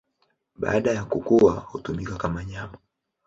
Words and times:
Baada 0.55 0.91
ya 0.91 1.05
kukua 1.05 1.53
hutumika 1.59 2.15
kama 2.15 2.45
nyama. 2.45 2.77